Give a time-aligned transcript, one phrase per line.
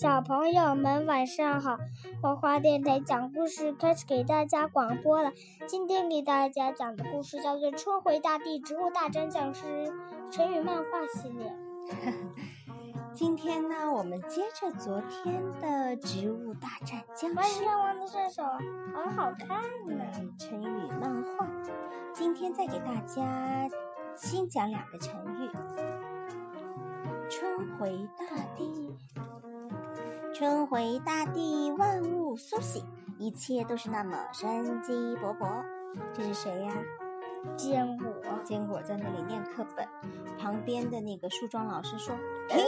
[0.00, 1.76] 小朋友们晚上好，
[2.22, 5.30] 花花电台讲故事开始给大家广播了。
[5.66, 9.66] 今天给大家讲的故事叫做《春回大地，植物大战僵尸》
[10.30, 11.54] 成语漫画系列。
[13.12, 18.42] 今天呢，我们接着昨天的《植物大战僵万尸》山王的射手，
[18.94, 20.02] 好好看呢。
[20.38, 21.46] 成语漫画。
[22.14, 23.68] 今天再给大家
[24.16, 25.14] 新讲两个成
[25.44, 25.50] 语：
[27.28, 28.24] 春回大
[28.56, 28.96] 地。
[30.32, 32.84] 春回大地，万物苏醒，
[33.18, 35.46] 一切都是那么生机勃勃。
[36.14, 36.72] 这是谁呀？
[37.56, 38.12] 坚果，
[38.44, 39.86] 坚果在那里念课本，
[40.38, 42.14] 旁边的那个梳妆老师说
[42.48, 42.58] ：“停！”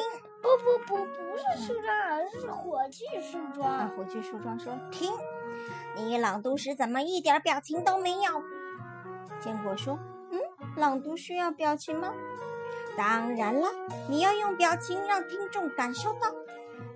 [0.43, 3.88] 不不不，不是梳妆老师，是火炬梳啊，妆。
[3.91, 5.13] 火炬梳妆说：“停！
[5.97, 8.43] 你朗读时怎么一点表情都没有？”
[9.41, 9.97] 坚果说
[10.33, 10.41] ：“嗯，
[10.77, 12.13] 朗读需要表情吗？
[12.97, 13.69] 当然了，
[14.10, 16.29] 你要用表情让听众感受到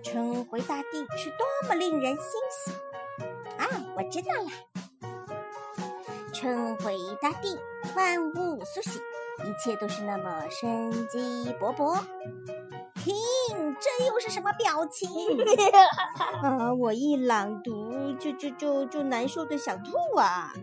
[0.03, 2.71] 春回大地是多么令人欣喜。”
[3.57, 4.49] 啊，我知道了。
[6.33, 7.57] 春回大地，
[7.95, 9.01] 万物苏醒，
[9.43, 11.99] 一切都是那么生机勃勃。
[12.95, 13.15] 停，
[13.79, 15.09] 这又是什么表情？
[16.43, 16.73] 啊！
[16.73, 20.53] 我一朗读就就就就难受的想吐啊！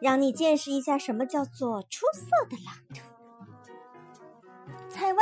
[0.00, 3.00] 让你见识一下什么叫做出色的朗读。
[4.88, 5.18] 蔡问，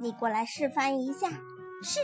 [0.00, 1.30] 你过来示范一下。
[1.82, 2.00] 是。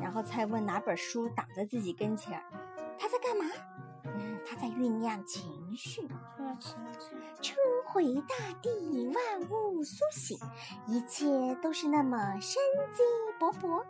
[0.00, 2.44] 然后蔡问哪本书挡在自己跟前儿，
[2.98, 3.44] 他在干嘛？
[4.04, 6.06] 嗯，他在酝酿情绪。
[7.42, 10.38] 春回大地，万物苏醒，
[10.86, 13.02] 一切都是那么生机
[13.38, 13.84] 勃勃。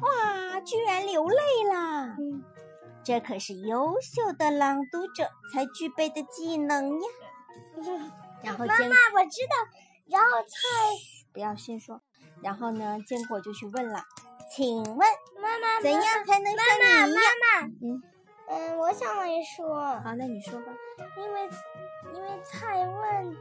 [0.00, 1.36] 哇，居然流泪
[1.72, 2.14] 了！
[2.18, 2.44] 嗯，
[3.02, 7.08] 这可是优秀的朗读者才具备的技能呀。
[8.42, 9.56] 然 后妈妈，我知道。
[10.06, 10.58] 然后菜，
[11.32, 12.00] 不要先说。
[12.42, 14.02] 然后呢，坚果就去问了，
[14.50, 14.98] 请问
[15.40, 17.22] 妈妈怎样才能像妈妈你一样？
[17.22, 18.02] 妈妈，嗯，
[18.48, 20.72] 嗯，我想来说，好，那你说吧。
[21.16, 21.48] 因为
[22.14, 23.36] 因为蔡问，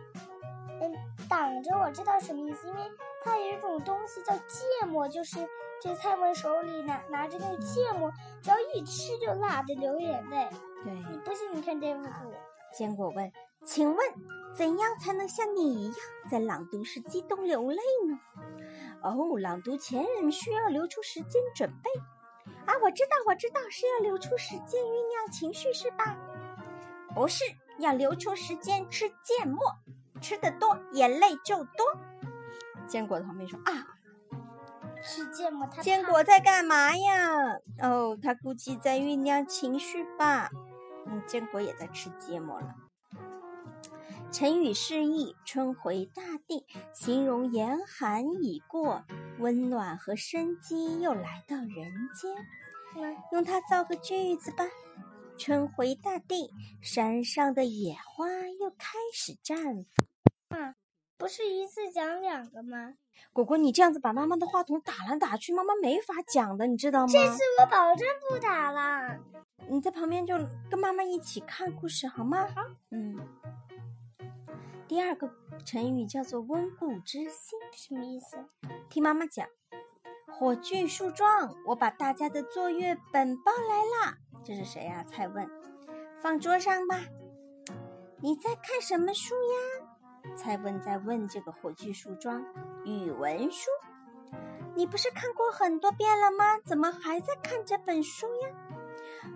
[0.82, 0.94] 嗯，
[1.30, 2.82] 挡着我知道什么意思，因为
[3.24, 5.38] 它有一种东西叫芥末，就是
[5.82, 10.50] 这蔡问手里拿拿着那个芥末，只要一吃就辣的流眼泪。
[10.84, 12.34] 对，你不信你看这幅图，
[12.76, 13.32] 坚果问，
[13.64, 13.98] 请问
[14.56, 15.96] 怎样才能像你一样
[16.30, 18.20] 在朗读时激动流泪呢？
[19.02, 21.90] 哦，朗读前需要留出时间准备。
[22.66, 26.18] 啊，我知道，我知道，是要留出时间酝酿情绪是吧？
[27.14, 27.44] 不是，
[27.80, 29.60] 要留出时间吃芥末，
[30.22, 31.86] 吃的多眼泪就多。
[32.88, 33.88] 坚果旁边说啊，
[35.04, 37.60] 吃芥末它坚果在干嘛呀？
[37.82, 40.50] 哦，他估计在酝酿情绪吧。
[41.06, 42.76] 嗯，坚果也在吃芥末了。
[44.30, 49.04] 成语释义：春回大地，形容严寒已过，
[49.40, 51.68] 温暖和生机又来到人
[52.14, 52.36] 间。
[53.32, 54.66] 用它造个句子吧。
[55.38, 56.52] 春回大地，
[56.82, 58.28] 山上的野花
[58.60, 59.86] 又开始绽
[60.50, 60.76] 放。
[61.18, 62.94] 不是一次讲两个吗？
[63.34, 67.14] 果果，你这样子把妈妈的话筒打来打去，妈妈没法讲的，你知道吗？
[67.14, 69.18] 这次我保证不打了。
[69.70, 70.38] 你在旁边就
[70.70, 72.46] 跟妈妈一起看故事好吗？
[72.54, 72.62] 好。
[72.92, 73.18] 嗯。
[74.88, 75.30] 第二个
[75.66, 78.38] 成语叫做温故知新，什么意思？
[78.90, 79.46] 听妈妈讲。
[80.28, 84.18] 火炬树桩，我把大家的作业本抱来啦。
[84.46, 85.50] 这是谁呀、蔡问。
[86.22, 87.02] 放桌上吧。
[88.22, 90.36] 你在看什么书呀？
[90.38, 92.42] 蔡问在问这个火炬树桩。
[92.86, 93.70] 语文书。
[94.74, 96.60] 你不是看过很多遍了吗？
[96.66, 98.50] 怎么还在看这本书呀？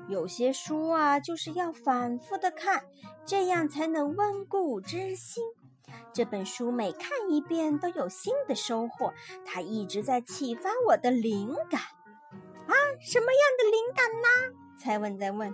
[0.07, 2.83] 有些书啊，就是要反复的看，
[3.25, 5.43] 这样才能温故知新。
[6.13, 9.13] 这本书每看一遍都有新的收获，
[9.45, 11.81] 它一直在启发我的灵感。
[12.67, 14.27] 啊，什么样的灵感呢？
[14.77, 15.53] 蔡问在问。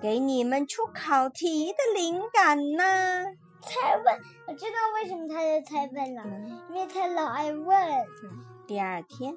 [0.00, 3.24] 给你们出考题的灵感呢？
[3.62, 6.24] 蔡问，我知道为什么他叫蔡问了，
[6.68, 7.76] 因为他老爱问。
[8.66, 9.34] 第二天，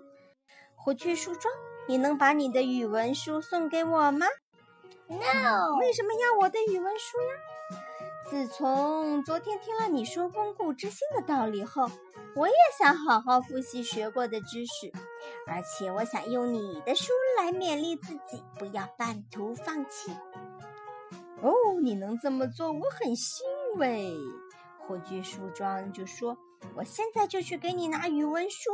[0.76, 1.54] 火炬树桩，
[1.88, 4.28] 你能把你的语文书送给我吗
[5.08, 7.80] No，为什么要我的语文书呀？
[8.30, 11.90] 自从昨天听了你说温故知新的道理后，
[12.36, 14.92] 我也想好好复习学过的知识，
[15.48, 20.12] 而且我想用你的书来勉励自己，不要半途放弃。
[21.42, 23.46] 哦，你能这么做，我很欣
[23.78, 24.14] 慰。
[24.86, 26.38] 火炬树桩就说
[26.76, 28.72] ：“我现在就去给你拿语文书。”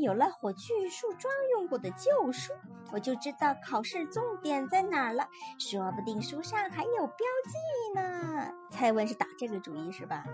[0.00, 2.52] 有了火炬树桩用过的旧书，
[2.92, 5.28] 我就知道考试重点在哪儿了。
[5.58, 8.52] 说不定书上还有标记呢。
[8.70, 10.24] 蔡文是打这个主意是吧？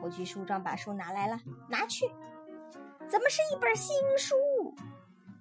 [0.00, 1.38] 火炬树桩把书拿来了，
[1.68, 2.06] 拿去。
[3.06, 4.34] 怎么是一本新书？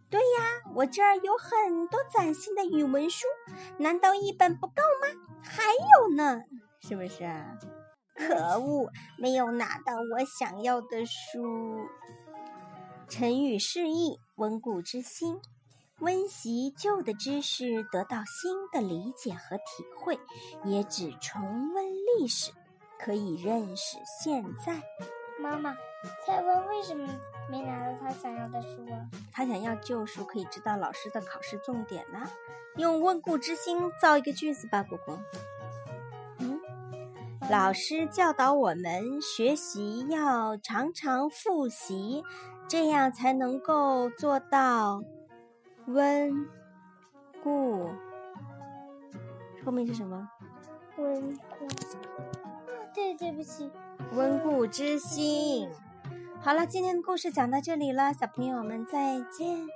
[0.09, 3.25] 对呀，我这儿有很多崭新的语文书，
[3.79, 5.07] 难道一本不够吗？
[5.41, 6.43] 还有呢，
[6.81, 7.27] 是不是？
[8.15, 11.41] 可恶，没有拿到我想要的书。
[13.15, 15.39] 成语释义：温故知新。
[15.99, 20.19] 温习旧的知识，得到新的理解和体会，
[20.63, 21.39] 也指重
[21.75, 21.85] 温
[22.17, 22.51] 历史，
[22.97, 24.81] 可以认识现在。
[25.39, 25.75] 妈妈，
[26.25, 27.07] 蔡文为什么
[27.51, 29.07] 没拿到他想要的书啊？
[29.31, 32.27] 他想要旧书，可以知道老师的考试重点呢。
[32.77, 35.19] 用温故知新造一个句子吧，果果。
[37.43, 42.23] 嗯，老师教导我们学习要常常复习，
[42.67, 45.01] 这样才能够做到。
[45.87, 46.47] 温
[47.43, 47.89] 故，
[49.65, 50.29] 后面是什么？
[50.97, 53.69] 温故啊，对，对不起，
[54.13, 55.69] 温故知新。
[56.39, 59.67] 好了，今天的故事讲到这里了，小朋友们再见。